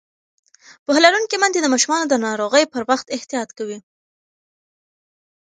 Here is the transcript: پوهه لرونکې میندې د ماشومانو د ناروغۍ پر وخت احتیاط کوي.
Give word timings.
پوهه 0.83 0.99
لرونکې 1.05 1.35
میندې 1.41 1.59
د 1.61 1.67
ماشومانو 1.73 2.05
د 2.09 2.13
ناروغۍ 2.25 2.63
پر 2.73 2.81
وخت 2.89 3.05
احتیاط 3.15 3.49
کوي. 3.57 3.79